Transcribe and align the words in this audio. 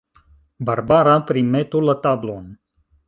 Barbara, 0.69 1.13
primetu 1.33 1.83
la 1.91 1.95
tablon. 2.07 2.49